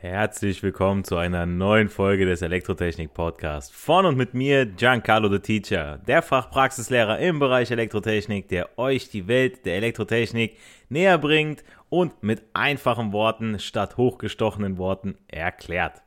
Herzlich 0.00 0.62
willkommen 0.62 1.02
zu 1.02 1.16
einer 1.16 1.44
neuen 1.44 1.88
Folge 1.88 2.24
des 2.24 2.40
Elektrotechnik 2.40 3.12
Podcasts. 3.12 3.72
Von 3.74 4.06
und 4.06 4.16
mit 4.16 4.32
mir 4.32 4.64
Giancarlo 4.64 5.28
the 5.28 5.40
Teacher, 5.40 5.98
der 6.06 6.22
Fachpraxislehrer 6.22 7.18
im 7.18 7.40
Bereich 7.40 7.72
Elektrotechnik, 7.72 8.46
der 8.46 8.78
euch 8.78 9.10
die 9.10 9.26
Welt 9.26 9.66
der 9.66 9.74
Elektrotechnik 9.74 10.56
näher 10.88 11.18
bringt 11.18 11.64
und 11.88 12.22
mit 12.22 12.44
einfachen 12.54 13.12
Worten 13.12 13.58
statt 13.58 13.96
hochgestochenen 13.96 14.78
Worten 14.78 15.16
erklärt. 15.26 16.00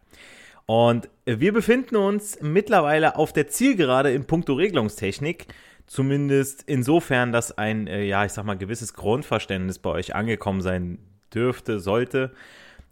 Und 0.66 1.10
wir 1.26 1.52
befinden 1.52 1.98
uns 1.98 2.40
mittlerweile 2.42 3.18
auf 3.18 3.34
der 3.34 3.50
Zielgerade 3.50 4.14
in 4.14 4.24
puncto 4.24 4.54
Regelungstechnik. 4.54 5.48
Zumindest 5.86 6.64
insofern, 6.66 7.34
dass 7.34 7.58
ein, 7.58 7.88
äh, 7.88 8.06
ja, 8.06 8.24
ich 8.24 8.32
sag 8.32 8.46
mal, 8.46 8.58
gewisses 8.58 8.94
Grundverständnis 8.94 9.80
bei 9.80 9.90
euch 9.90 10.16
angekommen 10.16 10.62
sein 10.62 10.98
dürfte, 11.34 11.82
sollte. 11.82 12.32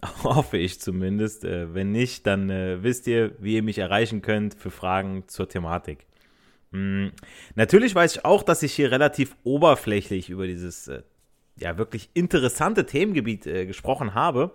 Hoffe 0.24 0.58
ich 0.58 0.80
zumindest. 0.80 1.44
Äh, 1.44 1.74
wenn 1.74 1.92
nicht, 1.92 2.26
dann 2.26 2.50
äh, 2.50 2.84
wisst 2.84 3.08
ihr, 3.08 3.36
wie 3.40 3.56
ihr 3.56 3.64
mich 3.64 3.78
erreichen 3.78 4.22
könnt 4.22 4.56
für 4.56 4.72
Fragen 4.72 5.28
zur 5.28 5.50
Thematik. 5.50 6.06
Hm. 6.72 7.12
Natürlich 7.56 7.96
weiß 7.96 8.18
ich 8.18 8.26
auch, 8.26 8.44
dass 8.44 8.64
ich 8.64 8.74
hier 8.74 8.92
relativ 8.92 9.36
oberflächlich 9.44 10.30
über 10.30 10.48
dieses 10.48 10.88
äh, 10.88 11.02
ja 11.58 11.78
wirklich 11.78 12.10
interessante 12.14 12.86
Themengebiet 12.86 13.44
gesprochen 13.44 14.14
habe. 14.14 14.54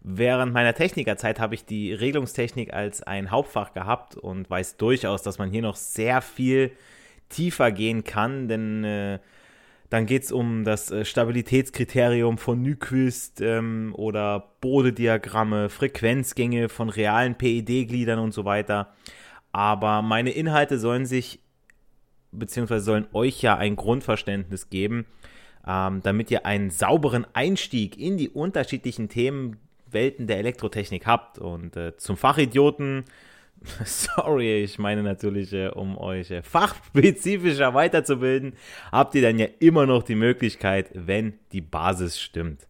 Während 0.00 0.54
meiner 0.54 0.72
Technikerzeit 0.72 1.40
habe 1.40 1.54
ich 1.54 1.66
die 1.66 1.92
Regelungstechnik 1.92 2.72
als 2.72 3.02
ein 3.02 3.30
Hauptfach 3.30 3.74
gehabt 3.74 4.16
und 4.16 4.48
weiß 4.48 4.78
durchaus, 4.78 5.22
dass 5.22 5.36
man 5.36 5.50
hier 5.50 5.60
noch 5.60 5.76
sehr 5.76 6.22
viel 6.22 6.70
tiefer 7.28 7.70
gehen 7.70 8.02
kann, 8.02 8.48
denn 8.48 9.18
dann 9.90 10.04
geht 10.04 10.24
es 10.24 10.32
um 10.32 10.64
das 10.64 10.90
äh, 10.90 11.04
Stabilitätskriterium 11.04 12.36
von 12.38 12.62
Nyquist 12.62 13.40
ähm, 13.40 13.94
oder 13.96 14.52
Bodediagramme, 14.60 15.70
Frequenzgänge 15.70 16.68
von 16.68 16.90
realen 16.90 17.36
PED-Gliedern 17.36 18.18
und 18.18 18.34
so 18.34 18.44
weiter. 18.44 18.92
Aber 19.50 20.02
meine 20.02 20.30
Inhalte 20.30 20.78
sollen 20.78 21.06
sich, 21.06 21.40
beziehungsweise 22.32 22.84
sollen 22.84 23.06
euch 23.14 23.40
ja 23.40 23.56
ein 23.56 23.76
Grundverständnis 23.76 24.68
geben, 24.68 25.06
ähm, 25.66 26.00
damit 26.02 26.30
ihr 26.30 26.44
einen 26.44 26.70
sauberen 26.70 27.26
Einstieg 27.32 27.98
in 27.98 28.18
die 28.18 28.28
unterschiedlichen 28.28 29.08
Themenwelten 29.08 30.26
der 30.26 30.38
Elektrotechnik 30.38 31.06
habt. 31.06 31.38
Und 31.38 31.76
äh, 31.76 31.96
zum 31.96 32.18
Fachidioten 32.18 33.04
Sorry, 33.84 34.62
ich 34.62 34.78
meine 34.78 35.02
natürlich, 35.02 35.52
äh, 35.52 35.68
um 35.68 35.98
euch 35.98 36.30
äh, 36.30 36.42
fachspezifischer 36.42 37.74
weiterzubilden, 37.74 38.54
habt 38.92 39.14
ihr 39.14 39.22
dann 39.22 39.38
ja 39.38 39.46
immer 39.58 39.86
noch 39.86 40.02
die 40.02 40.14
Möglichkeit, 40.14 40.90
wenn 40.94 41.34
die 41.52 41.60
Basis 41.60 42.20
stimmt. 42.20 42.66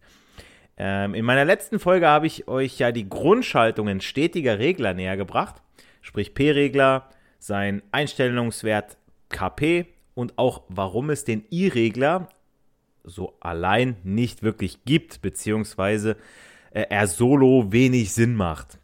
Ähm, 0.77 1.13
in 1.13 1.25
meiner 1.25 1.45
letzten 1.45 1.79
Folge 1.79 2.07
habe 2.07 2.27
ich 2.27 2.47
euch 2.47 2.79
ja 2.79 2.91
die 2.91 3.09
Grundschaltungen 3.09 4.01
stetiger 4.01 4.59
Regler 4.59 4.93
näher 4.93 5.17
gebracht, 5.17 5.61
sprich 6.01 6.33
P-Regler, 6.33 7.09
sein 7.37 7.81
Einstellungswert 7.91 8.97
KP 9.29 9.85
und 10.13 10.37
auch 10.37 10.63
warum 10.69 11.09
es 11.09 11.23
den 11.23 11.45
I-Regler 11.51 12.29
so 13.03 13.37
allein 13.39 13.95
nicht 14.03 14.43
wirklich 14.43 14.85
gibt, 14.85 15.21
beziehungsweise 15.21 16.17
äh, 16.71 16.85
er 16.89 17.07
solo 17.07 17.71
wenig 17.71 18.13
Sinn 18.13 18.35
macht. 18.35 18.79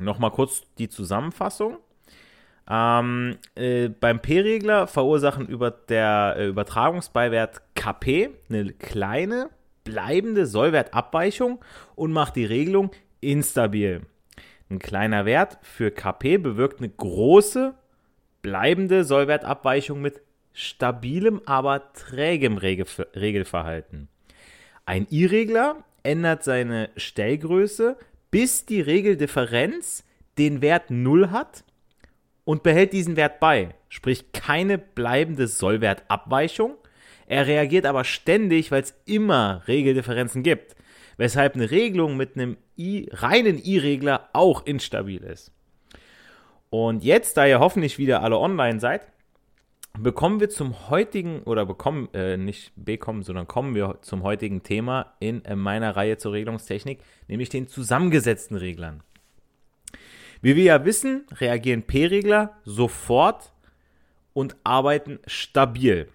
Nochmal 0.00 0.30
kurz 0.30 0.62
die 0.78 0.88
Zusammenfassung. 0.88 1.78
Ähm, 2.68 3.38
äh, 3.54 3.88
beim 3.88 4.20
P-Regler 4.20 4.86
verursachen 4.86 5.48
über 5.48 5.70
der 5.70 6.36
äh, 6.38 6.46
Übertragungsbeiwert 6.48 7.60
KP 7.74 8.30
eine 8.48 8.72
kleine 8.72 9.50
bleibende 9.84 10.46
Sollwertabweichung 10.46 11.62
und 11.96 12.12
macht 12.12 12.36
die 12.36 12.44
Regelung 12.44 12.92
instabil. 13.20 14.02
Ein 14.70 14.78
kleiner 14.78 15.26
Wert 15.26 15.58
für 15.62 15.90
KP 15.90 16.38
bewirkt 16.38 16.78
eine 16.78 16.88
große 16.88 17.74
bleibende 18.42 19.04
Sollwertabweichung 19.04 20.00
mit 20.00 20.22
stabilem, 20.52 21.42
aber 21.46 21.92
trägem 21.92 22.58
Regelverhalten. 22.58 24.08
Ein 24.84 25.06
I-Regler 25.10 25.84
ändert 26.02 26.42
seine 26.44 26.90
Stellgröße 26.96 27.96
bis 28.32 28.64
die 28.66 28.80
Regeldifferenz 28.80 30.04
den 30.38 30.62
Wert 30.62 30.90
0 30.90 31.30
hat 31.30 31.62
und 32.44 32.64
behält 32.64 32.92
diesen 32.92 33.14
Wert 33.14 33.38
bei, 33.38 33.74
sprich 33.88 34.32
keine 34.32 34.78
bleibende 34.78 35.46
Sollwertabweichung. 35.46 36.74
Er 37.26 37.46
reagiert 37.46 37.86
aber 37.86 38.04
ständig, 38.04 38.72
weil 38.72 38.82
es 38.82 38.94
immer 39.04 39.62
Regeldifferenzen 39.68 40.42
gibt, 40.42 40.74
weshalb 41.18 41.54
eine 41.54 41.70
Regelung 41.70 42.16
mit 42.16 42.34
einem 42.34 42.56
I, 42.76 43.08
reinen 43.12 43.62
I-Regler 43.62 44.30
auch 44.32 44.66
instabil 44.66 45.22
ist. 45.22 45.52
Und 46.70 47.04
jetzt, 47.04 47.36
da 47.36 47.46
ihr 47.46 47.60
hoffentlich 47.60 47.98
wieder 47.98 48.22
alle 48.22 48.38
online 48.38 48.80
seid, 48.80 49.02
bekommen 49.98 50.40
wir 50.40 50.48
zum 50.48 50.88
heutigen, 50.90 51.42
oder 51.42 51.66
bekommen, 51.66 52.08
äh, 52.14 52.36
nicht 52.36 52.72
bekommen, 52.76 53.22
sondern 53.22 53.46
kommen 53.46 53.74
wir 53.74 53.98
zum 54.02 54.22
heutigen 54.22 54.62
Thema 54.62 55.14
in 55.20 55.44
äh, 55.44 55.56
meiner 55.56 55.96
Reihe 55.96 56.16
zur 56.16 56.32
Regelungstechnik, 56.32 57.00
nämlich 57.28 57.48
den 57.48 57.68
zusammengesetzten 57.68 58.56
Reglern. 58.56 59.02
Wie 60.40 60.56
wir 60.56 60.64
ja 60.64 60.84
wissen, 60.84 61.26
reagieren 61.32 61.82
P-Regler 61.82 62.56
sofort 62.64 63.52
und 64.32 64.56
arbeiten 64.64 65.20
stabil, 65.26 66.08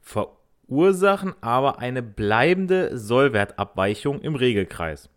verursachen 0.00 1.34
aber 1.40 1.80
eine 1.80 2.02
bleibende 2.02 2.96
Sollwertabweichung 2.96 4.20
im 4.20 4.36
Regelkreis. 4.36 5.10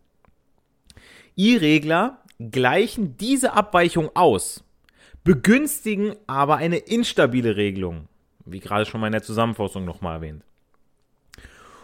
I-Regler 1.37 2.23
gleichen 2.39 3.15
diese 3.17 3.53
Abweichung 3.53 4.09
aus 4.15 4.63
begünstigen 5.27 6.15
aber 6.25 6.55
eine 6.55 6.77
instabile 6.77 7.57
Regelung, 7.57 8.07
wie 8.45 8.61
gerade 8.61 8.85
schon 8.85 9.01
mal 9.01 9.07
in 9.07 9.11
der 9.11 9.23
Zusammenfassung 9.23 9.83
nochmal 9.83 10.15
erwähnt. 10.15 10.41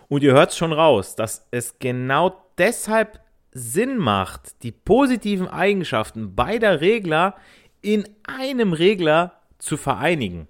Und 0.07 0.23
ihr 0.23 0.31
hört 0.31 0.51
es 0.51 0.57
schon 0.57 0.71
raus, 0.71 1.17
dass 1.17 1.45
es 1.51 1.77
genau 1.77 2.41
deshalb 2.57 3.19
Sinn 3.51 3.97
macht, 3.97 4.63
die 4.63 4.71
positiven 4.71 5.49
Eigenschaften 5.49 6.35
beider 6.35 6.79
Regler 6.79 7.35
in 7.81 8.07
einem 8.23 8.71
Regler 8.71 9.33
zu 9.57 9.75
vereinigen. 9.75 10.47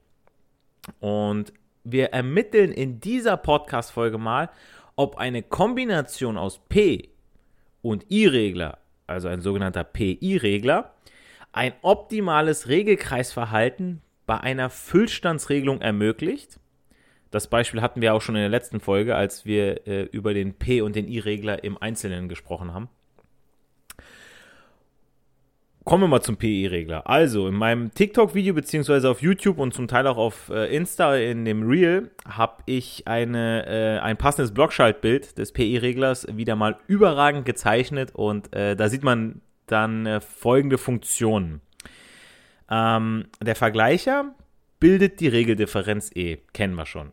Und 1.00 1.52
wir 1.84 2.14
ermitteln 2.14 2.72
in 2.72 3.00
dieser 3.00 3.38
Podcast-Folge 3.38 4.20
mal, 4.20 4.52
ob 4.96 5.18
eine 5.18 5.42
Kombination 5.42 6.38
aus 6.38 6.62
P 6.70 7.10
und 7.82 8.06
I-Regler, 8.12 8.78
also 9.08 9.30
ein 9.30 9.42
sogenannter 9.42 9.84
PI-Regler, 9.84 10.94
ein 11.54 11.74
optimales 11.84 12.68
Regelkreisverhalten 12.68 14.02
bei 14.26 14.40
einer 14.40 14.70
Füllstandsregelung 14.70 15.82
ermöglicht. 15.82 16.60
Das 17.32 17.48
Beispiel 17.48 17.82
hatten 17.82 18.02
wir 18.02 18.14
auch 18.14 18.22
schon 18.22 18.36
in 18.36 18.42
der 18.42 18.50
letzten 18.50 18.80
Folge, 18.80 19.16
als 19.16 19.46
wir 19.46 19.88
äh, 19.88 20.04
über 20.04 20.34
den 20.34 20.54
P- 20.56 20.82
und 20.82 20.96
den 20.96 21.08
I-Regler 21.08 21.64
im 21.64 21.78
Einzelnen 21.82 22.28
gesprochen 22.28 22.74
haben. 22.74 22.90
Kommen 25.84 26.04
wir 26.04 26.08
mal 26.08 26.22
zum 26.22 26.38
PI-Regler. 26.38 27.08
Also, 27.10 27.48
in 27.48 27.56
meinem 27.56 27.94
TikTok-Video, 27.94 28.54
beziehungsweise 28.54 29.10
auf 29.10 29.22
YouTube 29.22 29.60
und 29.60 29.74
zum 29.74 29.88
Teil 29.88 30.08
auch 30.08 30.18
auf 30.18 30.50
äh, 30.50 30.74
Insta 30.74 31.18
in 31.18 31.44
dem 31.44 31.68
Reel, 31.68 32.12
habe 32.26 32.64
ich 32.68 33.06
eine, 33.06 33.66
äh, 33.66 34.00
ein 34.00 34.16
passendes 34.16 34.54
Blockschaltbild 34.54 35.38
des 35.38 35.52
PI-Reglers 35.52 36.28
wieder 36.38 36.56
mal 36.56 36.78
überragend 36.88 37.46
gezeichnet 37.46 38.12
und 38.14 38.56
äh, 38.56 38.78
da 38.78 38.88
sieht 38.88 39.04
man 39.04 39.42
dann 39.74 40.06
äh, 40.06 40.22
folgende 40.22 40.78
Funktionen. 40.78 41.62
Ähm, 42.70 43.26
der 43.42 43.56
Vergleicher 43.56 44.34
bildet 44.80 45.20
die 45.20 45.28
Regeldifferenz 45.28 46.12
E, 46.16 46.38
kennen 46.54 46.76
wir 46.76 46.86
schon. 46.86 47.12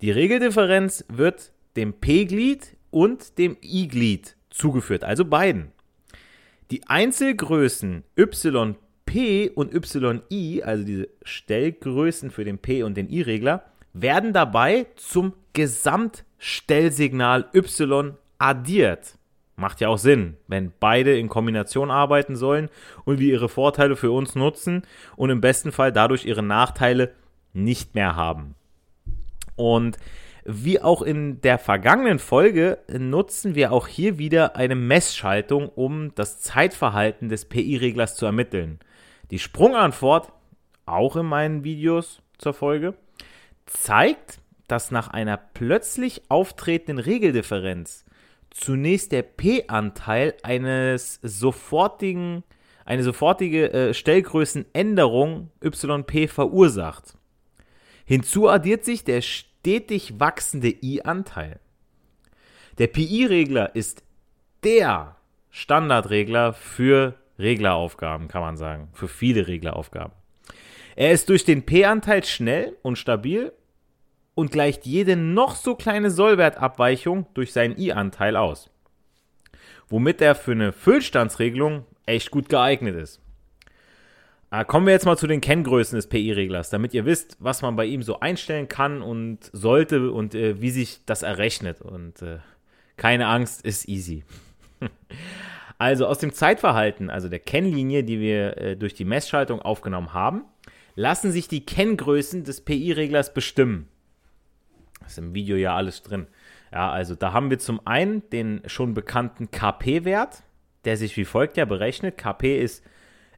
Die 0.00 0.10
Regeldifferenz 0.10 1.04
wird 1.08 1.52
dem 1.76 1.94
P-Glied 1.94 2.76
und 2.90 3.38
dem 3.38 3.56
I-Glied 3.62 4.36
zugeführt, 4.50 5.04
also 5.04 5.24
beiden. 5.24 5.72
Die 6.70 6.86
Einzelgrößen 6.86 8.04
YP 8.16 9.52
und 9.54 9.74
YI, 9.74 10.62
also 10.62 10.84
diese 10.84 11.08
Stellgrößen 11.22 12.30
für 12.30 12.44
den 12.44 12.58
P- 12.58 12.82
und 12.82 12.96
den 12.96 13.08
I-Regler, 13.10 13.64
werden 13.92 14.32
dabei 14.32 14.86
zum 14.96 15.34
Gesamtstellsignal 15.52 17.48
Y 17.54 18.14
addiert. 18.38 19.18
Macht 19.56 19.80
ja 19.80 19.88
auch 19.88 19.98
Sinn, 19.98 20.36
wenn 20.48 20.72
beide 20.80 21.16
in 21.18 21.28
Kombination 21.28 21.90
arbeiten 21.90 22.36
sollen 22.36 22.68
und 23.04 23.18
wir 23.18 23.32
ihre 23.32 23.48
Vorteile 23.48 23.96
für 23.96 24.10
uns 24.10 24.34
nutzen 24.34 24.82
und 25.16 25.30
im 25.30 25.40
besten 25.40 25.72
Fall 25.72 25.92
dadurch 25.92 26.24
ihre 26.24 26.42
Nachteile 26.42 27.12
nicht 27.52 27.94
mehr 27.94 28.16
haben. 28.16 28.54
Und 29.56 29.98
wie 30.44 30.80
auch 30.80 31.02
in 31.02 31.40
der 31.40 31.58
vergangenen 31.58 32.18
Folge 32.18 32.78
nutzen 32.88 33.54
wir 33.54 33.72
auch 33.72 33.86
hier 33.86 34.18
wieder 34.18 34.56
eine 34.56 34.74
Messschaltung, 34.74 35.68
um 35.68 36.14
das 36.14 36.40
Zeitverhalten 36.40 37.28
des 37.28 37.44
PI-Reglers 37.44 38.16
zu 38.16 38.26
ermitteln. 38.26 38.80
Die 39.30 39.38
Sprungantwort, 39.38 40.32
auch 40.84 41.14
in 41.16 41.26
meinen 41.26 41.62
Videos 41.62 42.22
zur 42.38 42.54
Folge, 42.54 42.94
zeigt, 43.66 44.40
dass 44.66 44.90
nach 44.90 45.08
einer 45.08 45.36
plötzlich 45.36 46.22
auftretenden 46.28 46.98
Regeldifferenz 46.98 48.04
zunächst 48.54 49.12
der 49.12 49.22
P-Anteil 49.22 50.34
eines 50.42 51.18
sofortigen, 51.22 52.44
eine 52.84 53.02
sofortige 53.02 53.72
äh, 53.72 53.94
Stellgrößenänderung 53.94 55.50
YP 55.62 56.28
verursacht. 56.28 57.16
Hinzu 58.04 58.48
addiert 58.48 58.84
sich 58.84 59.04
der 59.04 59.22
stetig 59.22 60.18
wachsende 60.18 60.68
I-Anteil. 60.68 61.60
Der 62.78 62.86
PI-Regler 62.88 63.74
ist 63.74 64.02
der 64.64 65.16
Standardregler 65.50 66.52
für 66.52 67.14
Regleraufgaben, 67.38 68.28
kann 68.28 68.42
man 68.42 68.56
sagen, 68.56 68.88
für 68.92 69.08
viele 69.08 69.46
Regleraufgaben. 69.46 70.14
Er 70.96 71.12
ist 71.12 71.28
durch 71.28 71.44
den 71.44 71.64
P-Anteil 71.64 72.24
schnell 72.24 72.76
und 72.82 72.96
stabil 72.96 73.52
und 74.34 74.50
gleicht 74.50 74.86
jede 74.86 75.16
noch 75.16 75.56
so 75.56 75.74
kleine 75.74 76.10
Sollwertabweichung 76.10 77.26
durch 77.34 77.52
seinen 77.52 77.78
I-Anteil 77.78 78.36
aus. 78.36 78.70
Womit 79.88 80.20
er 80.20 80.34
für 80.34 80.52
eine 80.52 80.72
Füllstandsregelung 80.72 81.84
echt 82.06 82.30
gut 82.30 82.48
geeignet 82.48 82.96
ist. 82.96 83.20
Ah, 84.50 84.64
kommen 84.64 84.84
wir 84.86 84.92
jetzt 84.92 85.06
mal 85.06 85.16
zu 85.16 85.26
den 85.26 85.40
Kenngrößen 85.40 85.96
des 85.96 86.08
PI-Reglers, 86.08 86.68
damit 86.68 86.92
ihr 86.92 87.06
wisst, 87.06 87.38
was 87.40 87.62
man 87.62 87.74
bei 87.74 87.86
ihm 87.86 88.02
so 88.02 88.20
einstellen 88.20 88.68
kann 88.68 89.00
und 89.00 89.38
sollte 89.52 90.10
und 90.10 90.34
äh, 90.34 90.60
wie 90.60 90.70
sich 90.70 91.00
das 91.06 91.22
errechnet. 91.22 91.80
Und 91.80 92.20
äh, 92.20 92.38
keine 92.98 93.28
Angst, 93.28 93.64
ist 93.64 93.88
easy. 93.88 94.24
also 95.78 96.06
aus 96.06 96.18
dem 96.18 96.34
Zeitverhalten, 96.34 97.08
also 97.08 97.30
der 97.30 97.38
Kennlinie, 97.38 98.04
die 98.04 98.20
wir 98.20 98.58
äh, 98.58 98.76
durch 98.76 98.92
die 98.92 99.06
Messschaltung 99.06 99.62
aufgenommen 99.62 100.12
haben, 100.12 100.44
lassen 100.96 101.32
sich 101.32 101.48
die 101.48 101.64
Kenngrößen 101.64 102.44
des 102.44 102.60
PI-Reglers 102.60 103.32
bestimmen. 103.32 103.88
Ist 105.06 105.18
im 105.18 105.34
Video 105.34 105.56
ja 105.56 105.74
alles 105.76 106.02
drin. 106.02 106.26
Ja, 106.72 106.90
also 106.90 107.14
da 107.14 107.32
haben 107.32 107.50
wir 107.50 107.58
zum 107.58 107.86
einen 107.86 108.28
den 108.30 108.62
schon 108.66 108.94
bekannten 108.94 109.50
KP-Wert, 109.50 110.42
der 110.84 110.96
sich 110.96 111.16
wie 111.16 111.24
folgt 111.24 111.56
ja 111.56 111.64
berechnet. 111.64 112.16
KP 112.16 112.60
ist 112.60 112.84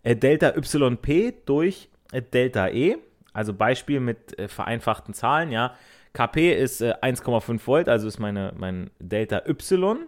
äh, 0.04 0.14
Delta 0.14 0.54
YP 0.56 1.34
durch 1.46 1.88
äh, 2.12 2.22
Delta 2.22 2.68
E. 2.68 2.96
Also 3.32 3.52
Beispiel 3.52 3.98
mit 3.98 4.38
äh, 4.38 4.48
vereinfachten 4.48 5.14
Zahlen, 5.14 5.50
ja. 5.50 5.74
KP 6.12 6.52
ist 6.52 6.80
1,5 6.80 7.66
Volt, 7.66 7.88
also 7.88 8.06
ist 8.06 8.20
meine, 8.20 8.54
mein 8.56 8.90
Delta 9.00 9.42
Y, 9.48 10.06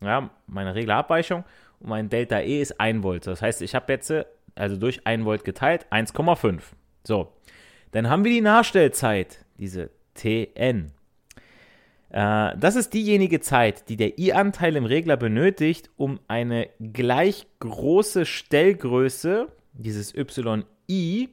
ja, 0.00 0.30
meine 0.48 0.74
Reglerabweichung. 0.74 1.44
Und 1.78 1.90
mein 1.90 2.08
Delta 2.08 2.40
E 2.40 2.60
ist 2.60 2.80
1 2.80 3.04
Volt. 3.04 3.28
Das 3.28 3.40
heißt, 3.40 3.62
ich 3.62 3.76
habe 3.76 3.92
jetzt, 3.92 4.12
also 4.56 4.76
durch 4.76 5.06
1 5.06 5.24
Volt 5.24 5.44
geteilt, 5.44 5.86
1,5. 5.92 6.60
So, 7.04 7.32
dann 7.92 8.10
haben 8.10 8.24
wir 8.24 8.32
die 8.32 8.40
Nachstellzeit, 8.40 9.44
diese 9.58 9.90
TN. 10.18 10.92
Äh, 12.10 12.56
das 12.56 12.76
ist 12.76 12.94
diejenige 12.94 13.40
Zeit, 13.40 13.88
die 13.88 13.96
der 13.96 14.18
I-Anteil 14.18 14.76
im 14.76 14.84
Regler 14.84 15.16
benötigt, 15.16 15.90
um 15.96 16.20
eine 16.28 16.68
gleich 16.80 17.46
große 17.60 18.26
Stellgröße, 18.26 19.48
dieses 19.72 20.14
YI, 20.14 21.28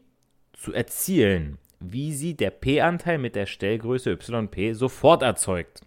zu 0.54 0.74
erzielen, 0.74 1.58
wie 1.80 2.14
sie 2.14 2.36
der 2.36 2.50
P-Anteil 2.50 3.18
mit 3.18 3.36
der 3.36 3.46
Stellgröße 3.46 4.12
YP 4.12 4.74
sofort 4.74 5.22
erzeugt. 5.22 5.82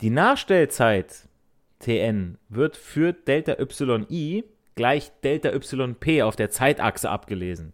Die 0.00 0.10
Nachstellzeit 0.10 1.28
Tn 1.78 2.38
wird 2.48 2.76
für 2.76 3.12
Delta 3.12 3.56
YI 3.58 4.44
gleich 4.74 5.10
Delta 5.22 5.50
YP 5.52 6.22
auf 6.22 6.36
der 6.36 6.50
Zeitachse 6.50 7.10
abgelesen. 7.10 7.72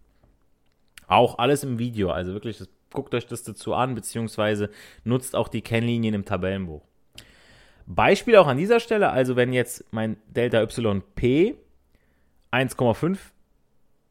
Auch 1.06 1.38
alles 1.38 1.62
im 1.62 1.78
Video, 1.78 2.10
also 2.10 2.32
wirklich 2.32 2.58
das 2.58 2.69
guckt 2.93 3.15
euch 3.15 3.27
das 3.27 3.43
dazu 3.43 3.75
an, 3.75 3.94
beziehungsweise 3.94 4.71
nutzt 5.05 5.35
auch 5.35 5.49
die 5.49 5.62
Kennlinien 5.62 6.15
im 6.15 6.25
Tabellenbuch. 6.25 6.83
Beispiel 7.87 8.37
auch 8.37 8.47
an 8.47 8.56
dieser 8.56 8.81
Stelle, 8.81 9.11
also 9.11 9.37
wenn 9.37 9.53
jetzt 9.53 9.85
mein 9.93 10.17
Delta 10.29 10.62
YP 10.62 11.56
1,5 12.53 13.19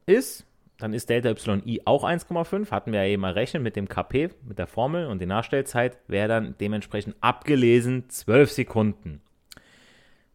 ist, 0.06 0.46
dann 0.82 0.94
ist 0.94 1.10
Delta 1.10 1.30
YI 1.30 1.82
auch 1.86 2.04
1,5. 2.04 2.72
Hatten 2.72 2.92
wir 2.92 3.04
ja 3.04 3.12
eben 3.12 3.24
errechnet 3.24 3.62
mit 3.62 3.76
dem 3.76 3.88
KP, 3.88 4.30
mit 4.48 4.58
der 4.58 4.68
Formel 4.68 5.06
und 5.06 5.22
die 5.22 5.28
Nachstellzeit 5.28 6.00
wäre 6.08 6.28
dann 6.28 6.56
dementsprechend 6.60 7.16
abgelesen 7.22 8.10
12 8.10 8.52
Sekunden. 8.52 9.22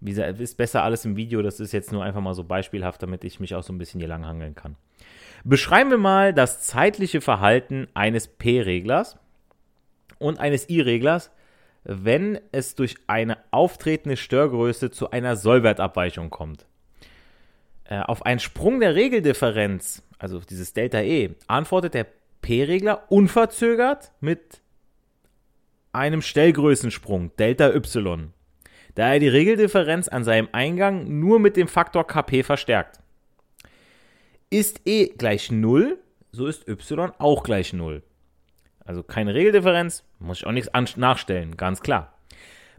Wie 0.00 0.10
gesagt, 0.10 0.38
ist 0.40 0.56
besser 0.56 0.84
alles 0.84 1.04
im 1.04 1.16
Video, 1.16 1.42
das 1.42 1.58
ist 1.58 1.72
jetzt 1.72 1.90
nur 1.90 2.04
einfach 2.04 2.20
mal 2.20 2.34
so 2.34 2.44
beispielhaft, 2.44 3.02
damit 3.02 3.24
ich 3.24 3.40
mich 3.40 3.54
auch 3.54 3.62
so 3.62 3.72
ein 3.72 3.78
bisschen 3.78 3.98
hier 3.98 4.08
langhangeln 4.08 4.54
kann. 4.54 4.76
Beschreiben 5.44 5.90
wir 5.90 5.98
mal 5.98 6.34
das 6.34 6.62
zeitliche 6.62 7.20
Verhalten 7.20 7.88
eines 7.94 8.26
P-Reglers 8.28 9.16
und 10.18 10.38
eines 10.40 10.68
I-Reglers, 10.68 11.30
wenn 11.84 12.40
es 12.52 12.74
durch 12.74 12.96
eine 13.06 13.38
auftretende 13.52 14.16
Störgröße 14.16 14.90
zu 14.90 15.10
einer 15.10 15.36
Sollwertabweichung 15.36 16.30
kommt. 16.30 16.66
Äh, 17.84 18.00
auf 18.00 18.26
einen 18.26 18.40
Sprung 18.40 18.80
der 18.80 18.96
Regeldifferenz, 18.96 20.02
also 20.18 20.40
dieses 20.40 20.72
Delta 20.72 21.00
E, 21.00 21.30
antwortet 21.46 21.94
der 21.94 22.06
P-Regler 22.42 23.04
unverzögert 23.10 24.12
mit 24.20 24.60
einem 25.92 26.22
Stellgrößensprung, 26.22 27.34
Delta 27.36 27.72
Y, 27.72 28.32
da 28.96 29.12
er 29.12 29.20
die 29.20 29.28
Regeldifferenz 29.28 30.08
an 30.08 30.24
seinem 30.24 30.48
Eingang 30.52 31.20
nur 31.20 31.38
mit 31.38 31.56
dem 31.56 31.68
Faktor 31.68 32.06
Kp 32.06 32.42
verstärkt. 32.42 32.98
Ist 34.50 34.82
e 34.84 35.08
gleich 35.08 35.50
0, 35.50 35.98
so 36.32 36.46
ist 36.46 36.68
y 36.68 36.76
auch 37.18 37.42
gleich 37.42 37.72
0. 37.72 38.02
Also 38.84 39.02
keine 39.02 39.34
Regeldifferenz, 39.34 40.04
muss 40.20 40.38
ich 40.38 40.46
auch 40.46 40.52
nichts 40.52 40.96
nachstellen, 40.96 41.56
ganz 41.56 41.80
klar. 41.80 42.16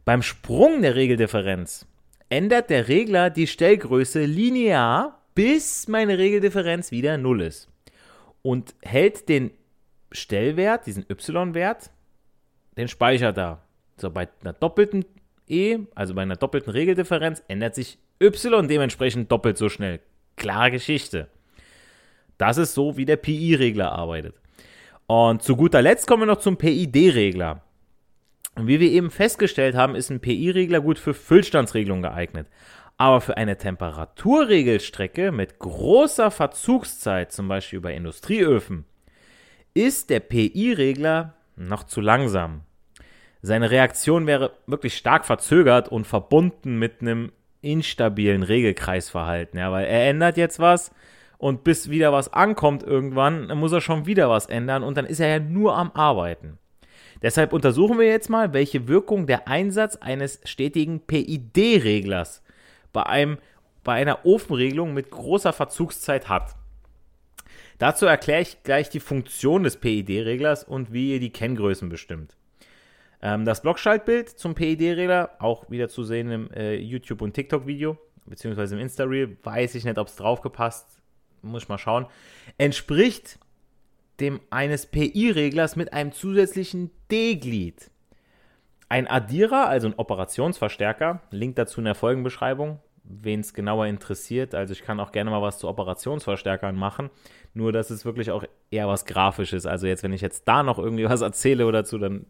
Beim 0.05 0.21
Sprung 0.21 0.81
der 0.81 0.95
Regeldifferenz 0.95 1.85
ändert 2.29 2.69
der 2.69 2.87
Regler 2.87 3.29
die 3.29 3.47
Stellgröße 3.47 4.23
linear, 4.23 5.21
bis 5.35 5.87
meine 5.89 6.17
Regeldifferenz 6.17 6.91
wieder 6.91 7.17
0 7.17 7.41
ist. 7.41 7.69
Und 8.41 8.73
hält 8.81 9.27
den 9.27 9.51
Stellwert, 10.11 10.85
diesen 10.85 11.05
y-Wert, 11.09 11.91
den 12.77 12.87
Speicher 12.87 13.33
da. 13.33 13.61
So, 13.97 14.09
bei 14.09 14.29
einer 14.41 14.53
doppelten 14.53 15.03
e, 15.47 15.79
also 15.95 16.13
bei 16.13 16.21
einer 16.21 16.35
doppelten 16.37 16.71
Regeldifferenz, 16.71 17.43
ändert 17.47 17.75
sich 17.75 17.97
y 18.21 18.67
dementsprechend 18.67 19.31
doppelt 19.31 19.57
so 19.57 19.67
schnell. 19.67 19.99
Klare 20.37 20.71
Geschichte. 20.71 21.27
Das 22.37 22.57
ist 22.57 22.73
so, 22.73 22.97
wie 22.97 23.05
der 23.05 23.17
PI-Regler 23.17 23.91
arbeitet. 23.91 24.35
Und 25.07 25.41
zu 25.41 25.55
guter 25.55 25.81
Letzt 25.81 26.05
kommen 26.05 26.23
wir 26.23 26.27
noch 26.27 26.39
zum 26.39 26.57
PID-Regler. 26.57 27.61
Wie 28.57 28.79
wir 28.79 28.91
eben 28.91 29.11
festgestellt 29.11 29.75
haben, 29.75 29.95
ist 29.95 30.09
ein 30.09 30.19
PI-Regler 30.19 30.81
gut 30.81 30.99
für 30.99 31.13
Füllstandsregelung 31.13 32.01
geeignet. 32.01 32.47
Aber 32.97 33.21
für 33.21 33.37
eine 33.37 33.57
Temperaturregelstrecke 33.57 35.31
mit 35.31 35.59
großer 35.59 36.31
Verzugszeit, 36.31 37.31
zum 37.31 37.47
Beispiel 37.47 37.79
bei 37.79 37.93
Industrieöfen, 37.93 38.85
ist 39.73 40.09
der 40.09 40.19
PI-Regler 40.19 41.35
noch 41.55 41.83
zu 41.83 42.01
langsam. 42.01 42.61
Seine 43.41 43.69
Reaktion 43.69 44.25
wäre 44.25 44.51
wirklich 44.65 44.97
stark 44.97 45.25
verzögert 45.25 45.89
und 45.89 46.05
verbunden 46.05 46.79
mit 46.79 47.01
einem 47.01 47.31
instabilen 47.61 48.43
Regelkreisverhalten, 48.43 49.59
ja, 49.59 49.71
weil 49.71 49.85
er 49.85 50.09
ändert 50.09 50.37
jetzt 50.37 50.59
was 50.59 50.91
und 51.37 51.63
bis 51.63 51.89
wieder 51.89 52.11
was 52.13 52.33
ankommt 52.33 52.83
irgendwann, 52.83 53.47
muss 53.57 53.71
er 53.71 53.81
schon 53.81 54.05
wieder 54.05 54.29
was 54.29 54.47
ändern 54.47 54.83
und 54.83 54.97
dann 54.97 55.05
ist 55.05 55.19
er 55.19 55.27
ja 55.27 55.39
nur 55.39 55.75
am 55.75 55.91
Arbeiten. 55.91 56.57
Deshalb 57.21 57.53
untersuchen 57.53 57.97
wir 57.97 58.07
jetzt 58.07 58.29
mal, 58.29 58.53
welche 58.53 58.87
Wirkung 58.87 59.25
der 59.25 59.47
Einsatz 59.47 59.95
eines 59.95 60.39
stetigen 60.43 60.99
PID-Reglers 61.01 62.43
bei, 62.93 63.37
bei 63.83 63.93
einer 63.93 64.25
Ofenregelung 64.25 64.93
mit 64.93 65.09
großer 65.09 65.53
Verzugszeit 65.53 66.29
hat. 66.29 66.55
Dazu 67.79 68.05
erkläre 68.05 68.41
ich 68.41 68.63
gleich 68.63 68.89
die 68.89 68.99
Funktion 68.99 69.63
des 69.63 69.77
PID-Reglers 69.77 70.63
und 70.63 70.93
wie 70.93 71.13
ihr 71.13 71.19
die 71.19 71.31
Kenngrößen 71.31 71.89
bestimmt. 71.89 72.35
Ähm, 73.21 73.45
das 73.45 73.61
Blockschaltbild 73.61 74.29
zum 74.29 74.55
PID-Regler, 74.55 75.37
auch 75.39 75.69
wieder 75.69 75.89
zu 75.89 76.03
sehen 76.03 76.31
im 76.31 76.51
äh, 76.51 76.75
YouTube- 76.75 77.21
und 77.21 77.33
TikTok-Video, 77.33 77.97
beziehungsweise 78.25 78.75
im 78.75 78.81
Insta-Reel, 78.81 79.37
weiß 79.43 79.75
ich 79.75 79.85
nicht, 79.85 79.97
ob 79.97 80.07
es 80.07 80.15
draufgepasst, 80.15 80.96
muss 81.47 81.63
ich 81.63 81.69
mal 81.69 81.77
schauen, 81.77 82.05
entspricht 82.57 83.39
dem 84.19 84.39
eines 84.49 84.87
PI-Reglers 84.87 85.75
mit 85.75 85.93
einem 85.93 86.11
zusätzlichen 86.11 86.91
D-Glied. 87.11 87.91
Ein 88.89 89.07
Addierer, 89.07 89.67
also 89.67 89.87
ein 89.87 89.93
Operationsverstärker, 89.95 91.21
Link 91.31 91.55
dazu 91.55 91.81
in 91.81 91.85
der 91.85 91.95
Folgenbeschreibung, 91.95 92.79
wen 93.03 93.41
es 93.41 93.53
genauer 93.53 93.85
interessiert. 93.87 94.55
Also 94.55 94.73
ich 94.73 94.81
kann 94.81 94.99
auch 94.99 95.11
gerne 95.11 95.29
mal 95.29 95.41
was 95.41 95.59
zu 95.59 95.67
Operationsverstärkern 95.67 96.75
machen, 96.75 97.09
nur 97.53 97.71
dass 97.71 97.89
es 97.89 98.05
wirklich 98.05 98.31
auch 98.31 98.43
eher 98.71 98.87
was 98.87 99.05
Grafisches. 99.05 99.65
Also 99.65 99.87
jetzt, 99.87 100.03
wenn 100.03 100.13
ich 100.13 100.21
jetzt 100.21 100.47
da 100.47 100.63
noch 100.63 100.79
irgendwie 100.79 101.05
was 101.05 101.21
erzähle 101.21 101.65
oder 101.65 101.79
dazu, 101.79 101.97
dann 101.97 102.25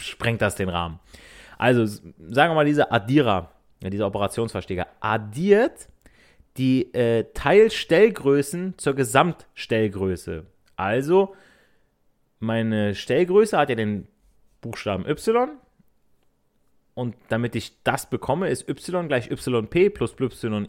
sprengt 0.00 0.42
das 0.42 0.56
den 0.56 0.68
Rahmen. 0.68 1.00
Also 1.58 1.86
sagen 1.86 2.50
wir 2.50 2.54
mal, 2.54 2.64
dieser 2.64 2.92
Addierer, 2.92 3.50
dieser 3.82 4.06
Operationsverstärker, 4.06 4.88
addiert 5.00 5.88
die 6.56 6.92
äh, 6.94 7.24
Teilstellgrößen 7.34 8.74
zur 8.76 8.94
Gesamtstellgröße. 8.94 10.46
Also, 10.76 11.34
meine 12.38 12.94
Stellgröße 12.94 13.56
hat 13.58 13.70
ja 13.70 13.74
den 13.74 14.06
Buchstaben 14.60 15.06
Y. 15.06 15.50
Und 16.94 17.16
damit 17.28 17.56
ich 17.56 17.82
das 17.82 18.08
bekomme, 18.08 18.48
ist 18.48 18.68
y 18.68 19.08
gleich 19.08 19.28
yp 19.30 19.94
plus 19.94 20.14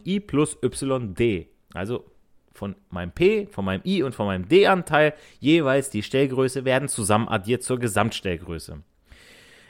yi 0.04 0.20
plus 0.20 0.58
yd. 0.60 1.46
Also 1.72 2.04
von 2.52 2.74
meinem 2.90 3.12
p, 3.12 3.46
von 3.46 3.64
meinem 3.64 3.82
i 3.84 4.02
und 4.02 4.14
von 4.14 4.26
meinem 4.26 4.48
d-Anteil 4.48 5.14
jeweils 5.38 5.90
die 5.90 6.02
Stellgröße 6.02 6.64
werden 6.64 6.88
zusammen 6.88 7.28
addiert 7.28 7.62
zur 7.62 7.78
Gesamtstellgröße. 7.78 8.82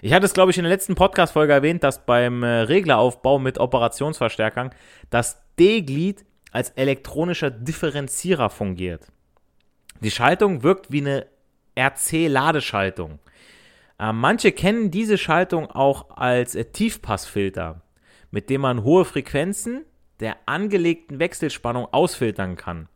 Ich 0.02 0.12
hatte 0.12 0.26
es, 0.26 0.34
glaube 0.34 0.50
ich, 0.50 0.58
in 0.58 0.64
der 0.64 0.72
letzten 0.72 0.94
Podcast-Folge 0.94 1.54
erwähnt, 1.54 1.82
dass 1.82 2.04
beim 2.04 2.42
äh, 2.42 2.46
Regleraufbau 2.46 3.38
mit 3.38 3.58
Operationsverstärkern 3.58 4.70
das 5.08 5.40
D-Glied 5.58 6.24
als 6.52 6.70
elektronischer 6.70 7.50
Differenzierer 7.50 8.50
fungiert. 8.50 9.06
Die 10.00 10.10
Schaltung 10.10 10.62
wirkt 10.62 10.92
wie 10.92 11.00
eine 11.00 11.26
RC-Ladeschaltung. 11.78 13.20
Äh, 13.98 14.12
manche 14.12 14.52
kennen 14.52 14.90
diese 14.90 15.16
Schaltung 15.16 15.70
auch 15.70 16.10
als 16.10 16.54
äh, 16.54 16.66
Tiefpassfilter, 16.66 17.80
mit 18.30 18.50
dem 18.50 18.60
man 18.60 18.84
hohe 18.84 19.06
Frequenzen 19.06 19.86
der 20.20 20.36
angelegten 20.44 21.18
Wechselspannung 21.18 21.86
ausfiltern 21.86 22.56
kann. 22.56 22.88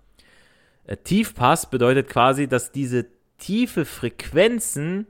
Äh, 0.85 0.99
Tiefpass 0.99 1.71
bedeutet 1.71 2.09
quasi, 2.09 2.47
dass 2.47 2.73
diese 2.73 3.07
tiefe 3.39 3.87
Frequenzen 3.87 5.07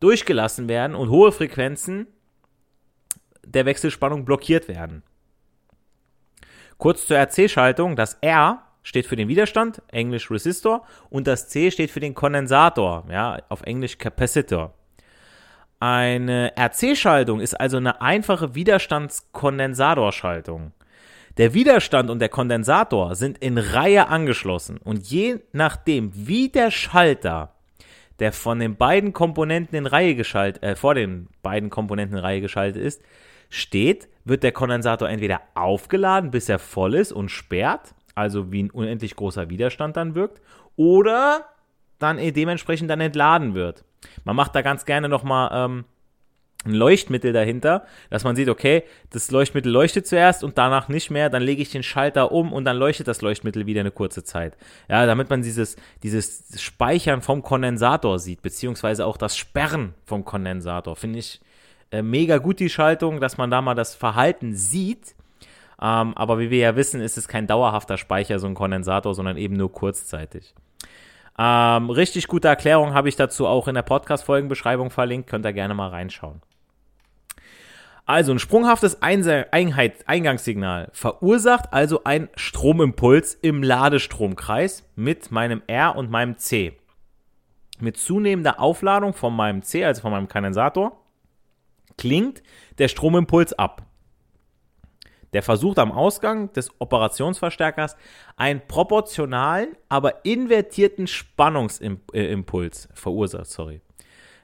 durchgelassen 0.00 0.68
werden 0.68 0.94
und 0.94 1.10
hohe 1.10 1.32
Frequenzen 1.32 2.06
der 3.44 3.66
Wechselspannung 3.66 4.24
blockiert 4.24 4.68
werden. 4.68 5.02
Kurz 6.78 7.06
zur 7.06 7.16
RC-Schaltung, 7.16 7.96
das 7.96 8.18
R 8.20 8.62
steht 8.82 9.06
für 9.06 9.16
den 9.16 9.28
Widerstand, 9.28 9.80
Englisch 9.88 10.30
Resistor, 10.30 10.86
und 11.10 11.26
das 11.26 11.48
C 11.48 11.70
steht 11.70 11.90
für 11.90 12.00
den 12.00 12.14
Kondensator, 12.14 13.04
ja, 13.10 13.38
auf 13.48 13.62
Englisch 13.62 13.96
Capacitor. 13.98 14.74
Eine 15.80 16.52
RC-Schaltung 16.56 17.40
ist 17.40 17.54
also 17.54 17.78
eine 17.78 18.00
einfache 18.00 18.54
Widerstandskondensatorschaltung. 18.54 20.72
Der 21.36 21.52
Widerstand 21.52 22.08
und 22.08 22.20
der 22.20 22.30
Kondensator 22.30 23.14
sind 23.14 23.36
in 23.38 23.58
Reihe 23.58 24.08
angeschlossen 24.08 24.78
und 24.78 25.06
je 25.06 25.40
nachdem, 25.52 26.10
wie 26.14 26.48
der 26.48 26.70
Schalter, 26.70 27.55
der 28.18 28.32
von 28.32 28.58
den 28.58 28.76
beiden 28.76 29.12
Komponenten 29.12 29.76
in 29.76 29.86
Reihe 29.86 30.14
geschaltet, 30.14 30.62
äh, 30.62 30.76
vor 30.76 30.94
den 30.94 31.28
beiden 31.42 31.70
Komponenten 31.70 32.16
in 32.16 32.22
Reihe 32.22 32.40
geschaltet 32.40 32.82
ist, 32.82 33.02
steht, 33.48 34.08
wird 34.24 34.42
der 34.42 34.52
Kondensator 34.52 35.08
entweder 35.08 35.40
aufgeladen, 35.54 36.30
bis 36.30 36.48
er 36.48 36.58
voll 36.58 36.94
ist 36.94 37.12
und 37.12 37.30
sperrt, 37.30 37.94
also 38.14 38.50
wie 38.50 38.62
ein 38.64 38.70
unendlich 38.70 39.16
großer 39.16 39.50
Widerstand 39.50 39.96
dann 39.96 40.14
wirkt, 40.14 40.40
oder 40.76 41.46
dann 41.98 42.18
dementsprechend 42.18 42.90
dann 42.90 43.00
entladen 43.00 43.54
wird. 43.54 43.84
Man 44.24 44.36
macht 44.36 44.54
da 44.54 44.62
ganz 44.62 44.84
gerne 44.84 45.08
nochmal 45.08 45.50
ähm, 45.52 45.84
ein 46.66 46.74
Leuchtmittel 46.74 47.32
dahinter, 47.32 47.86
dass 48.10 48.24
man 48.24 48.36
sieht, 48.36 48.48
okay, 48.48 48.82
das 49.10 49.30
Leuchtmittel 49.30 49.70
leuchtet 49.70 50.06
zuerst 50.06 50.44
und 50.44 50.58
danach 50.58 50.88
nicht 50.88 51.10
mehr, 51.10 51.30
dann 51.30 51.42
lege 51.42 51.62
ich 51.62 51.70
den 51.70 51.82
Schalter 51.82 52.32
um 52.32 52.52
und 52.52 52.64
dann 52.64 52.76
leuchtet 52.76 53.08
das 53.08 53.22
Leuchtmittel 53.22 53.66
wieder 53.66 53.80
eine 53.80 53.90
kurze 53.90 54.24
Zeit. 54.24 54.56
Ja, 54.88 55.06
damit 55.06 55.30
man 55.30 55.42
dieses, 55.42 55.76
dieses 56.02 56.60
Speichern 56.60 57.22
vom 57.22 57.42
Kondensator 57.42 58.18
sieht, 58.18 58.42
beziehungsweise 58.42 59.06
auch 59.06 59.16
das 59.16 59.36
Sperren 59.36 59.94
vom 60.04 60.24
Kondensator. 60.24 60.96
Finde 60.96 61.20
ich 61.20 61.40
äh, 61.90 62.02
mega 62.02 62.38
gut 62.38 62.60
die 62.60 62.70
Schaltung, 62.70 63.20
dass 63.20 63.38
man 63.38 63.50
da 63.50 63.62
mal 63.62 63.74
das 63.74 63.94
Verhalten 63.94 64.54
sieht 64.54 65.14
ähm, 65.80 66.14
aber 66.16 66.38
wie 66.38 66.50
wir 66.50 66.58
ja 66.58 66.76
wissen, 66.76 67.00
ist 67.00 67.18
es 67.18 67.28
kein 67.28 67.46
dauerhafter 67.46 67.98
Speicher, 67.98 68.38
so 68.38 68.46
ein 68.46 68.54
Kondensator, 68.54 69.14
sondern 69.14 69.36
eben 69.36 69.56
nur 69.56 69.72
kurzzeitig. 69.72 70.54
Ähm, 71.38 71.90
richtig 71.90 72.28
gute 72.28 72.48
Erklärung 72.48 72.94
habe 72.94 73.08
ich 73.10 73.16
dazu 73.16 73.46
auch 73.46 73.68
in 73.68 73.74
der 73.74 73.82
Podcast-Folgenbeschreibung 73.82 74.90
verlinkt. 74.90 75.28
Könnt 75.28 75.44
ihr 75.44 75.52
gerne 75.52 75.74
mal 75.74 75.88
reinschauen. 75.88 76.40
Also 78.06 78.30
ein 78.30 78.38
sprunghaftes 78.38 79.02
Einheit 79.02 80.08
Eingangssignal 80.08 80.90
verursacht 80.92 81.72
also 81.72 82.04
ein 82.04 82.28
Stromimpuls 82.36 83.34
im 83.34 83.64
Ladestromkreis 83.64 84.88
mit 84.94 85.32
meinem 85.32 85.60
R 85.66 85.96
und 85.96 86.08
meinem 86.08 86.38
C. 86.38 86.78
Mit 87.80 87.96
zunehmender 87.96 88.60
Aufladung 88.60 89.12
von 89.12 89.34
meinem 89.34 89.62
C, 89.62 89.84
also 89.84 90.02
von 90.02 90.12
meinem 90.12 90.28
Kondensator, 90.28 91.04
klingt 91.98 92.44
der 92.78 92.86
Stromimpuls 92.86 93.52
ab. 93.54 93.82
Der 95.32 95.42
versucht 95.42 95.80
am 95.80 95.90
Ausgang 95.90 96.52
des 96.52 96.70
Operationsverstärkers 96.80 97.96
einen 98.36 98.62
proportionalen, 98.68 99.76
aber 99.88 100.24
invertierten 100.24 101.08
Spannungsimpuls 101.08 102.88
verursacht. 102.94 103.46
Sorry. 103.46 103.80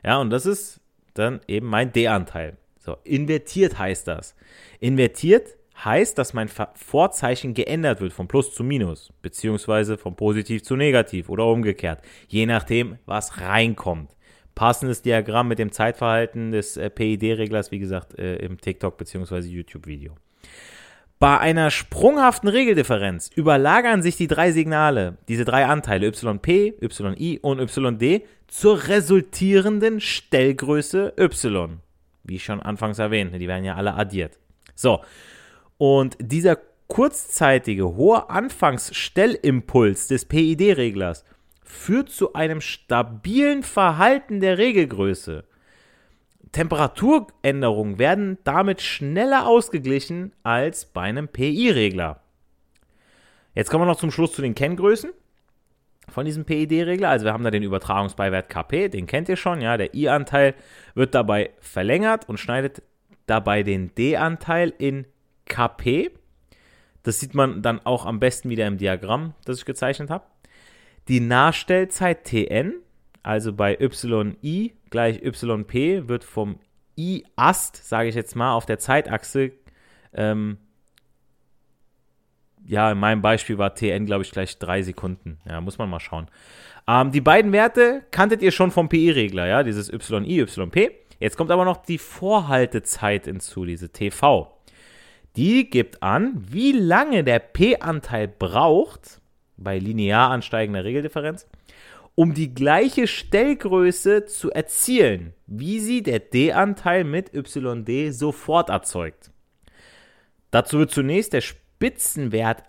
Ja, 0.05 0.19
und 0.19 0.31
das 0.31 0.47
ist 0.47 0.81
dann 1.15 1.41
eben 1.47 1.69
mein 1.69 1.93
D-Anteil. 1.93 2.59
So, 2.85 2.97
invertiert 3.05 3.79
heißt 3.79 4.09
das. 4.09 4.35
Invertiert 4.81 5.57
heißt, 5.85 6.19
dass 6.19 6.35
mein 6.35 6.49
Vorzeichen 6.49 7.55
geändert 7.55 8.01
wird 8.01 8.13
von 8.13 8.27
Plus 8.27 8.53
zu 8.53 8.65
Minus, 8.65 9.13
beziehungsweise 9.23 9.97
von 9.97 10.17
Positiv 10.17 10.65
zu 10.65 10.75
Negativ 10.75 11.29
oder 11.29 11.47
umgekehrt, 11.47 12.01
je 12.27 12.45
nachdem, 12.45 12.99
was 13.07 13.41
reinkommt. 13.41 14.11
Passendes 14.57 15.01
Diagramm 15.01 15.47
mit 15.47 15.61
dem 15.61 15.71
Zeitverhalten 15.71 16.51
des 16.51 16.77
äh, 16.77 16.91
PID-Reglers, 16.91 17.71
wie 17.71 17.79
gesagt, 17.79 18.19
äh, 18.19 18.37
im 18.37 18.59
TikTok- 18.59 18.99
beziehungsweise 18.99 19.49
YouTube-Video. 19.49 20.17
Bei 21.21 21.39
einer 21.39 21.71
sprunghaften 21.71 22.49
Regeldifferenz 22.49 23.31
überlagern 23.33 24.03
sich 24.03 24.17
die 24.17 24.27
drei 24.27 24.51
Signale, 24.51 25.19
diese 25.29 25.45
drei 25.45 25.67
Anteile 25.67 26.09
YP, 26.09 26.75
YI 26.81 27.39
und 27.41 27.61
YD, 27.61 28.25
zur 28.49 28.89
resultierenden 28.89 30.01
Stellgröße 30.01 31.15
Y. 31.17 31.81
Wie 32.25 32.39
schon 32.39 32.61
anfangs 32.61 32.99
erwähnt, 32.99 33.35
die 33.35 33.49
werden 33.49 33.65
ja 33.65 33.75
alle 33.75 33.95
addiert. 33.95 34.39
So, 34.75 35.03
und 35.79 36.17
dieser 36.21 36.59
kurzzeitige 36.89 37.97
hohe 37.97 38.29
Anfangsstellimpuls 38.31 40.09
des 40.09 40.27
PID-Reglers 40.27 41.25
führt 41.65 42.11
zu 42.11 42.35
einem 42.35 42.61
stabilen 42.61 43.63
Verhalten 43.63 44.41
der 44.41 44.59
Regelgröße. 44.59 45.45
Temperaturänderungen 46.53 47.99
werden 47.99 48.39
damit 48.45 48.83
schneller 48.83 49.47
ausgeglichen 49.47 50.33
als 50.43 50.85
bei 50.85 51.01
einem 51.01 51.29
PI-Regler. 51.29 52.21
Jetzt 53.55 53.71
kommen 53.71 53.83
wir 53.83 53.87
noch 53.87 53.99
zum 53.99 54.11
Schluss 54.11 54.35
zu 54.35 54.43
den 54.43 54.55
Kenngrößen 54.55 55.13
von 56.09 56.25
diesem 56.25 56.45
PID-Regler. 56.45 57.09
Also 57.09 57.25
wir 57.25 57.33
haben 57.33 57.45
da 57.45 57.51
den 57.51 57.63
Übertragungsbeiwert 57.63 58.49
KP, 58.49 58.89
den 58.89 59.07
kennt 59.07 59.29
ihr 59.29 59.37
schon, 59.37 59.61
ja. 59.61 59.77
Der 59.77 59.95
I-Anteil 59.95 60.55
wird 60.95 61.15
dabei 61.15 61.51
verlängert 61.61 62.29
und 62.29 62.39
schneidet 62.39 62.83
dabei 63.27 63.63
den 63.63 63.95
D-Anteil 63.95 64.73
in 64.79 65.07
KP. 65.47 66.11
Das 67.03 67.21
sieht 67.21 67.35
man 67.35 67.63
dann 67.63 67.85
auch 67.85 68.07
am 68.07 68.21
besten 68.21 68.51
wieder 68.51 68.67
im 68.67 68.79
Diagramm, 68.79 69.35
das 69.45 69.59
ich 69.59 69.65
gezeichnet 69.65 70.11
habe. 70.11 70.25
Die 71.09 71.21
Nachstellzeit 71.21 72.25
TN 72.25 72.75
also 73.23 73.53
bei 73.53 73.79
yi 74.41 74.73
gleich 74.91 75.23
yp 75.23 76.09
wird 76.09 76.25
vom 76.25 76.59
i-Ast, 76.99 77.89
sage 77.89 78.09
ich 78.09 78.15
jetzt 78.15 78.37
mal, 78.37 78.55
auf 78.55 78.67
der 78.67 78.79
Zeitachse, 78.79 79.53
ähm, 80.13 80.59
ja, 82.67 82.93
in 82.93 82.99
meinem 82.99 83.23
Beispiel 83.23 83.59
war 83.59 83.75
tn, 83.75 84.07
glaube 84.07 84.23
ich, 84.23 84.31
gleich 84.31 84.59
drei 84.59 84.83
Sekunden. 84.83 85.39
Ja, 85.49 85.61
muss 85.61 85.79
man 85.79 85.91
mal 85.91 86.01
schauen. 86.01 86.29
Ähm, 86.87 87.13
die 87.13 87.21
beiden 87.21 87.53
Werte 87.53 88.03
kanntet 88.11 88.43
ihr 88.43 88.51
schon 88.51 88.71
vom 88.71 88.89
PI-Regler, 88.89 89.47
ja, 89.47 89.63
dieses 89.63 89.89
yi, 89.89 90.41
yp. 90.41 90.93
Jetzt 91.21 91.37
kommt 91.37 91.51
aber 91.51 91.65
noch 91.65 91.79
die 91.79 91.99
Vorhaltezeit 91.99 93.27
hinzu, 93.27 93.65
diese 93.65 93.91
TV. 93.91 94.59
Die 95.37 95.71
gibt 95.71 96.03
an, 96.03 96.33
wie 96.37 96.73
lange 96.73 97.25
der 97.25 97.39
P-Anteil 97.39 98.29
braucht, 98.29 99.21
bei 99.57 99.79
linear 99.79 100.31
ansteigender 100.31 100.85
Regeldifferenz, 100.85 101.47
um 102.15 102.35
die 102.35 102.53
gleiche 102.53 103.07
Stellgröße 103.07 104.27
zu 104.27 104.51
erzielen, 104.51 105.33
wie 105.47 105.79
sie 105.79 106.03
der 106.03 106.19
D-Anteil 106.19 107.05
mit 107.05 107.33
YD 107.33 108.13
sofort 108.13 108.69
erzeugt. 108.69 109.31
Dazu 110.51 110.79
wird 110.79 110.91
zunächst 110.91 111.33
der 111.33 111.41
Spitzenwert 111.83 112.63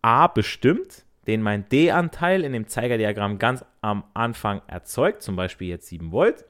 A 0.00 0.28
bestimmt, 0.28 1.04
den 1.26 1.42
mein 1.42 1.68
D-Anteil 1.68 2.42
in 2.42 2.54
dem 2.54 2.68
Zeigerdiagramm 2.68 3.36
ganz 3.38 3.62
am 3.82 4.04
Anfang 4.14 4.62
erzeugt, 4.66 5.22
zum 5.22 5.36
Beispiel 5.36 5.68
jetzt 5.68 5.88
7 5.88 6.10
Volt. 6.10 6.46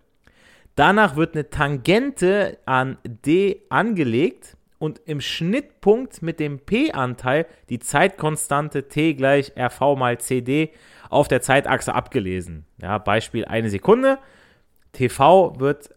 Danach 0.76 1.16
wird 1.16 1.34
eine 1.34 1.50
Tangente 1.50 2.58
an 2.64 2.96
D 3.04 3.62
angelegt 3.70 4.56
und 4.78 5.00
im 5.04 5.20
Schnittpunkt 5.20 6.22
mit 6.22 6.38
dem 6.38 6.60
P-Anteil 6.60 7.44
die 7.70 7.80
Zeitkonstante 7.80 8.86
T 8.86 9.14
gleich 9.14 9.54
RV 9.58 9.96
mal 9.96 10.20
CD 10.20 10.70
auf 11.10 11.26
der 11.26 11.42
Zeitachse 11.42 11.92
abgelesen. 11.92 12.66
Ja, 12.80 12.98
Beispiel 12.98 13.46
eine 13.46 13.68
Sekunde. 13.68 14.18
TV 14.92 15.58
wird 15.58 15.90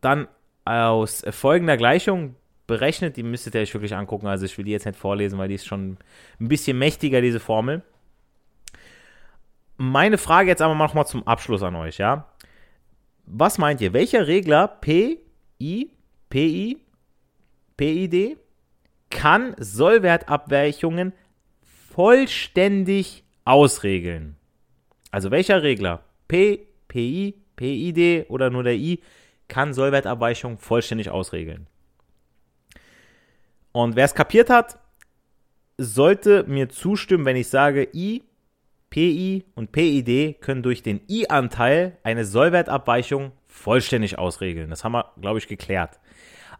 dann 0.00 0.26
aus 0.64 1.22
folgender 1.28 1.76
Gleichung 1.76 2.34
berechnet. 2.66 3.16
Die 3.16 3.22
müsstet 3.22 3.54
ihr 3.54 3.60
euch 3.60 3.74
wirklich 3.74 3.94
angucken. 3.94 4.26
Also 4.26 4.44
ich 4.44 4.56
will 4.56 4.64
die 4.64 4.72
jetzt 4.72 4.86
nicht 4.86 4.98
vorlesen, 4.98 5.38
weil 5.38 5.48
die 5.48 5.54
ist 5.54 5.66
schon 5.66 5.98
ein 6.40 6.48
bisschen 6.48 6.78
mächtiger, 6.78 7.20
diese 7.20 7.40
Formel. 7.40 7.82
Meine 9.76 10.18
Frage 10.18 10.48
jetzt 10.48 10.62
aber 10.62 10.74
nochmal 10.74 11.06
zum 11.06 11.26
Abschluss 11.26 11.62
an 11.62 11.74
euch, 11.76 11.98
ja. 11.98 12.28
Was 13.26 13.58
meint 13.58 13.80
ihr? 13.80 13.92
Welcher 13.92 14.26
Regler 14.26 14.68
P, 14.68 15.18
I, 15.60 15.90
PI, 16.28 16.78
PID 17.76 18.36
kann 19.10 19.54
Sollwertabweichungen 19.58 21.12
vollständig 21.62 23.24
ausregeln? 23.44 24.36
Also 25.10 25.30
welcher 25.30 25.62
Regler 25.62 26.04
P, 26.28 26.66
PI, 26.88 27.34
PID 27.56 28.30
oder 28.30 28.50
nur 28.50 28.62
der 28.62 28.74
I 28.74 29.00
kann 29.48 29.72
Sollwertabweichungen 29.72 30.58
vollständig 30.58 31.10
ausregeln? 31.10 31.66
Und 33.74 33.96
wer 33.96 34.04
es 34.04 34.14
kapiert 34.14 34.50
hat, 34.50 34.78
sollte 35.78 36.44
mir 36.44 36.68
zustimmen, 36.68 37.24
wenn 37.24 37.34
ich 37.34 37.48
sage, 37.48 37.88
I, 37.92 38.22
PI 38.88 39.44
und 39.56 39.72
PID 39.72 40.40
können 40.40 40.62
durch 40.62 40.84
den 40.84 41.00
I-Anteil 41.10 41.98
eine 42.04 42.24
Sollwertabweichung 42.24 43.32
vollständig 43.48 44.16
ausregeln. 44.16 44.70
Das 44.70 44.84
haben 44.84 44.92
wir, 44.92 45.10
glaube 45.20 45.40
ich, 45.40 45.48
geklärt. 45.48 45.98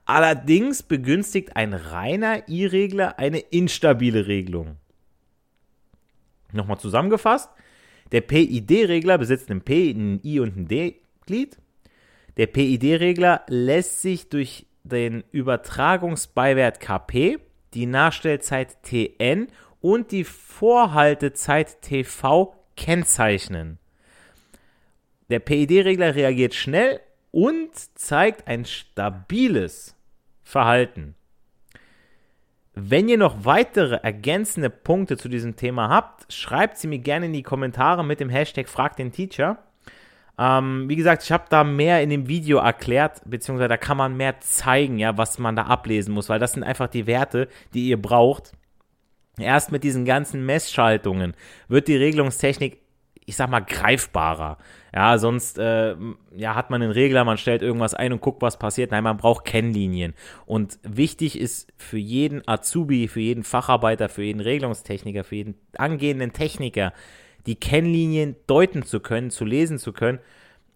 Allerdings 0.05 0.83
begünstigt 0.83 1.55
ein 1.55 1.73
reiner 1.73 2.49
I-Regler 2.49 3.17
eine 3.17 3.39
instabile 3.39 4.27
Regelung. 4.27 4.77
Nochmal 6.51 6.81
zusammengefasst, 6.81 7.49
der 8.11 8.23
PID-Regler 8.23 9.19
besitzt 9.19 9.53
einen 9.53 9.63
P, 9.63 9.91
einen 9.91 10.21
I 10.25 10.41
und 10.41 10.57
ein 10.57 10.67
D-Glied. 10.67 11.59
Der 12.37 12.49
PID-Regler 12.49 13.43
lässt 13.47 14.03
sich 14.03 14.29
durch 14.31 14.67
den 14.85 15.25
Übertragungsbeiwert 15.33 16.79
KP, 16.79 17.39
die 17.73 17.87
Nachstellzeit 17.87 18.83
TN 18.83 19.49
und 19.81 20.13
die 20.13 20.25
Vorhaltezeit 20.25 21.83
TV 21.83 22.55
kennzeichnen. 22.77 23.79
Der 25.31 25.41
PID-Regler 25.41 26.15
reagiert 26.15 26.55
schnell 26.55 27.01
und 27.31 27.71
zeigt 27.99 28.47
ein 28.47 28.65
stabiles 28.65 29.97
Verhalten. 30.43 31.15
Wenn 32.75 33.09
ihr 33.09 33.19
noch 33.19 33.45
weitere 33.45 33.97
ergänzende 33.97 34.69
Punkte 34.69 35.17
zu 35.17 35.29
diesem 35.29 35.57
Thema 35.57 35.89
habt, 35.89 36.33
schreibt 36.33 36.77
sie 36.77 36.89
mir 36.89 36.99
gerne 36.99 37.27
in 37.27 37.33
die 37.33 37.43
Kommentare 37.43 38.05
mit 38.05 38.21
dem 38.21 38.29
Hashtag 38.29 38.69
Frag 38.69 38.97
den 38.97 39.13
Teacher. 39.13 39.59
Ähm, 40.39 40.89
wie 40.89 40.97
gesagt, 40.97 41.23
ich 41.23 41.33
habe 41.33 41.45
da 41.49 41.63
mehr 41.63 42.03
in 42.03 42.11
dem 42.11 42.29
Video 42.29 42.59
erklärt, 42.59 43.23
beziehungsweise 43.25 43.69
da 43.69 43.77
kann 43.77 43.97
man 43.97 44.17
mehr 44.17 44.41
zeigen, 44.41 44.99
ja, 44.99 45.17
was 45.17 45.39
man 45.39 45.55
da 45.55 45.63
ablesen 45.63 46.13
muss, 46.13 46.29
weil 46.29 46.41
das 46.41 46.53
sind 46.53 46.65
einfach 46.65 46.89
die 46.89 47.07
Werte, 47.07 47.49
die 47.73 47.89
ihr 47.89 48.01
braucht. 48.01 48.53
Erst 49.39 49.73
mit 49.73 49.85
diesen 49.85 50.05
ganzen 50.05 50.45
Messschaltungen 50.45 51.35
wird 51.69 51.89
die 51.89 51.97
Regelungstechnik, 51.97 52.79
ich 53.27 53.37
sag 53.37 53.49
mal, 53.49 53.61
greifbarer. 53.61 54.59
Ja, 54.95 55.19
sonst 55.19 55.59
äh, 55.59 55.97
ja, 56.37 56.55
hat 56.55 56.71
man 56.71 56.83
einen 56.83 56.93
Regler, 56.93 57.25
man 57.25 57.39
stellt 57.39 57.63
irgendwas 57.63 57.95
ein 57.95 58.13
und 58.13 58.21
guckt, 58.21 58.43
was 58.43 58.59
passiert. 58.59 58.91
Nein, 58.91 59.03
man 59.03 59.17
braucht 59.17 59.45
Kennlinien. 59.45 60.15
Und 60.47 60.79
wichtig 60.83 61.39
ist 61.39 61.73
für 61.77 61.99
jeden 61.99 62.47
Azubi, 62.47 63.09
für 63.09 63.21
jeden 63.21 63.43
Facharbeiter, 63.43 64.09
für 64.09 64.23
jeden 64.23 64.41
Regelungstechniker, 64.41 65.25
für 65.25 65.37
jeden 65.37 65.55
angehenden 65.77 66.33
Techniker, 66.33 66.93
die 67.47 67.57
Kennlinien 67.57 68.37
deuten 68.47 68.85
zu 68.85 69.01
können, 69.01 69.31
zu 69.31 69.45
lesen 69.45 69.79
zu 69.79 69.93
können, 69.93 70.19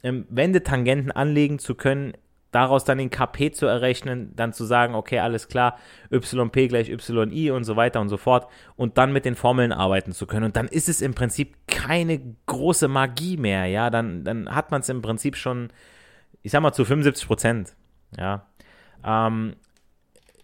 ähm, 0.03 0.27
Wendetangenten 0.29 1.11
anlegen 1.11 1.59
zu 1.59 1.75
können, 1.75 2.15
daraus 2.51 2.85
dann 2.85 2.99
den 2.99 3.11
KP 3.11 3.51
zu 3.51 3.67
errechnen, 3.67 4.33
dann 4.35 4.53
zu 4.53 4.65
sagen, 4.65 4.95
okay, 4.95 5.19
alles 5.19 5.49
klar, 5.49 5.79
YP 6.11 6.69
gleich 6.69 6.89
YI 6.89 7.51
und 7.51 7.65
so 7.65 7.77
weiter 7.77 8.01
und 8.01 8.09
so 8.09 8.17
fort 8.17 8.49
und 8.77 8.97
dann 8.97 9.13
mit 9.13 9.25
den 9.25 9.35
Formeln 9.35 9.73
arbeiten 9.73 10.13
zu 10.13 10.27
können. 10.27 10.47
Und 10.47 10.57
dann 10.57 10.69
ist 10.69 10.89
es 10.89 11.03
im 11.03 11.15
Prinzip 11.15 11.55
keine 11.67 12.21
große 12.47 12.89
Magie 12.89 13.37
mehr, 13.37 13.67
ja, 13.67 13.91
dann, 13.91 14.25
dann 14.25 14.55
hat 14.55 14.71
man 14.71 14.81
es 14.81 14.89
im 14.89 15.03
Prinzip 15.03 15.37
schon, 15.37 15.69
ich 16.43 16.53
sag 16.53 16.63
mal, 16.63 16.73
zu 16.73 16.85
75 16.85 17.27
Prozent, 17.27 17.75
ja. 18.17 18.47
Ähm, 19.05 19.55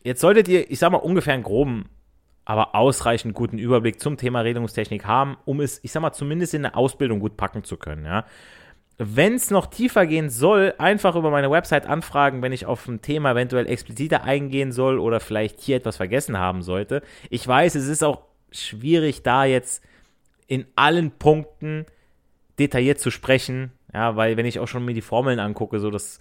jetzt 0.03 0.21
solltet 0.21 0.47
ihr, 0.49 0.71
ich 0.71 0.79
sag 0.79 0.93
mal, 0.93 0.99
ungefähr 0.99 1.35
einen 1.35 1.43
groben 1.43 1.89
aber 2.44 2.74
ausreichend 2.74 3.35
guten 3.35 3.59
Überblick 3.59 4.00
zum 4.00 4.16
Thema 4.16 4.40
Regelungstechnik 4.40 5.04
haben, 5.07 5.37
um 5.44 5.61
es, 5.61 5.80
ich 5.83 5.92
sag 5.92 6.02
mal, 6.02 6.12
zumindest 6.12 6.54
in 6.54 6.62
der 6.62 6.76
Ausbildung 6.76 7.20
gut 7.20 7.37
packen 7.37 7.64
zu 7.64 7.76
können, 7.76 8.04
ja. 8.04 8.24
Wenn 8.96 9.35
es 9.35 9.50
noch 9.50 9.66
tiefer 9.66 10.07
gehen 10.07 10.30
soll, 10.30 10.72
einfach 10.78 11.16
über 11.16 11.30
meine 11.30 11.50
Website 11.50 11.87
anfragen, 11.87 12.42
wenn 12.42 12.52
ich 12.52 12.64
auf 12.64 12.87
ein 12.87 13.02
Thema 13.02 13.33
eventuell 13.33 13.68
expliziter 13.68 14.22
eingehen 14.22 14.70
soll 14.70 15.00
oder 15.00 15.18
vielleicht 15.18 15.61
hier 15.61 15.76
etwas 15.76 15.96
vergessen 15.96 16.38
haben 16.38 16.62
sollte. 16.62 17.02
Ich 17.28 17.46
weiß, 17.46 17.74
es 17.74 17.88
ist 17.88 18.04
auch 18.04 18.22
schwierig, 18.52 19.24
da 19.24 19.44
jetzt 19.46 19.83
in 20.46 20.64
allen 20.76 21.11
Punkten 21.11 21.87
detailliert 22.61 23.00
zu 23.00 23.11
sprechen, 23.11 23.72
ja, 23.92 24.14
weil 24.14 24.37
wenn 24.37 24.46
ich 24.46 24.61
auch 24.61 24.68
schon 24.68 24.85
mir 24.85 24.94
die 24.94 25.00
Formeln 25.00 25.40
angucke, 25.40 25.80
so 25.80 25.90
das 25.90 26.20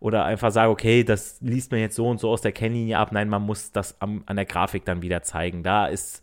oder 0.00 0.24
einfach 0.24 0.50
sage, 0.50 0.70
okay, 0.70 1.04
das 1.04 1.40
liest 1.40 1.70
man 1.70 1.80
jetzt 1.80 1.94
so 1.94 2.08
und 2.08 2.18
so 2.18 2.30
aus 2.30 2.40
der 2.40 2.52
Kennlinie 2.52 2.98
ab. 2.98 3.12
Nein, 3.12 3.28
man 3.28 3.42
muss 3.42 3.70
das 3.70 4.00
am, 4.00 4.22
an 4.26 4.36
der 4.36 4.46
Grafik 4.46 4.84
dann 4.86 5.02
wieder 5.02 5.22
zeigen. 5.22 5.62
Da 5.62 5.86
ist 5.86 6.22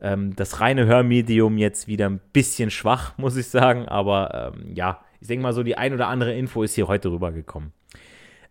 ähm, 0.00 0.36
das 0.36 0.60
reine 0.60 0.84
Hörmedium 0.86 1.56
jetzt 1.56 1.88
wieder 1.88 2.08
ein 2.08 2.20
bisschen 2.32 2.70
schwach, 2.70 3.14
muss 3.18 3.36
ich 3.36 3.48
sagen. 3.48 3.88
Aber 3.88 4.52
ähm, 4.54 4.74
ja, 4.74 5.00
ich 5.20 5.28
denke 5.28 5.42
mal 5.42 5.54
so, 5.54 5.62
die 5.62 5.78
ein 5.78 5.94
oder 5.94 6.08
andere 6.08 6.34
Info 6.34 6.62
ist 6.62 6.74
hier 6.74 6.88
heute 6.88 7.10
rübergekommen. 7.10 7.72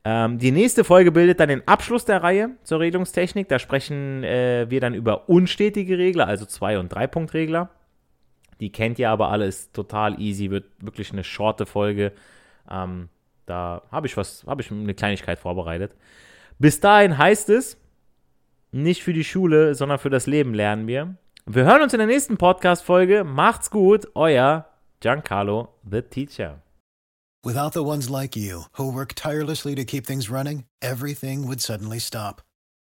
Ähm, 0.04 0.39
die 0.39 0.51
nächste 0.51 0.84
Folge 0.84 1.12
bildet 1.12 1.39
dann 1.39 1.49
den 1.49 1.67
Abschluss 1.67 2.06
der 2.06 2.23
Reihe 2.23 2.51
zur 2.63 2.80
Regelungstechnik. 2.80 3.47
Da 3.47 3.60
sprechen 3.60 4.23
äh, 4.23 4.65
wir 4.69 4.80
dann 4.80 4.95
über 4.95 5.30
unstetige 5.30 5.97
Regler, 5.99 6.28
also 6.28 6.45
Zwei- 6.45 6.80
und 6.80 6.89
Drei-Punkt-Regler. 6.89 7.69
Die 8.60 8.71
kennt 8.71 8.97
ihr 8.97 9.10
aber 9.10 9.30
alle, 9.30 9.45
ist 9.45 9.73
total 9.73 10.19
easy, 10.19 10.49
wird 10.49 10.65
wirklich 10.80 11.12
eine 11.12 11.23
shorte 11.23 11.65
Folge. 11.65 12.13
Ähm, 12.69 13.10
da 13.45 13.81
habe 13.91 14.08
ich 14.08 14.17
was, 14.17 14.43
habe 14.45 14.62
ich 14.62 14.71
eine 14.71 14.93
Kleinigkeit 14.93 15.39
vorbereitet. 15.39 15.95
Bis 16.60 16.79
dahin 16.79 17.17
heißt 17.17 17.49
es, 17.49 17.77
nicht 18.71 19.03
für 19.03 19.13
die 19.13 19.23
Schule, 19.23 19.75
sondern 19.75 19.99
für 19.99 20.10
das 20.10 20.27
Leben 20.27 20.53
lernen 20.53 20.88
wir. 20.88 21.15
Wir 21.45 21.65
hören 21.65 21.81
uns 21.81 21.93
in 21.93 21.99
der 21.99 22.08
nächsten 22.08 22.38
Podcast-Folge. 22.38 23.23
Macht's 23.23 23.69
gut, 23.69 24.08
euer 24.15 24.67
Giancarlo, 24.99 25.69
the 25.89 26.01
teacher. 26.01 26.62
Without 27.43 27.73
the 27.73 27.84
ones 27.84 28.10
like 28.10 28.36
you, 28.36 28.63
who 28.79 28.91
work 28.91 29.13
tirelessly 29.13 29.75
to 29.75 29.86
keep 29.86 30.08
things 30.08 30.31
running, 30.31 30.63
everything 30.81 31.47
would 31.47 31.62
suddenly 31.62 31.99
stop. 31.99 32.41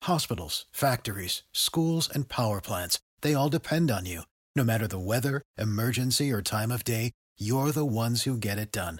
Hospitals, 0.04 0.66
factories, 0.74 1.44
schools, 1.54 2.10
and 2.10 2.28
power 2.28 2.60
plants, 2.60 3.00
they 3.22 3.34
all 3.34 3.50
depend 3.50 3.90
on 3.90 4.06
you. 4.06 4.24
No 4.58 4.66
matter 4.66 4.88
the 4.88 5.00
weather, 5.00 5.42
emergency, 5.58 6.34
or 6.34 6.42
time 6.42 6.70
of 6.70 6.84
day, 6.84 7.12
you're 7.40 7.72
the 7.72 7.86
ones 7.86 8.24
who 8.24 8.36
get 8.38 8.58
it 8.58 8.74
done. 8.74 9.00